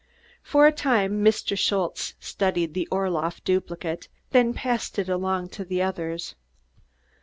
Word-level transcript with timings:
For 0.41 0.65
a 0.65 0.71
time 0.71 1.23
Mr. 1.23 1.55
Schultze 1.55 2.15
studied 2.19 2.73
the 2.73 2.87
Orloff 2.91 3.43
duplicate, 3.43 4.07
then 4.31 4.51
passed 4.51 4.97
it 4.97 5.07
along 5.07 5.49
to 5.49 5.63
the 5.63 5.81
experts. 5.83 6.33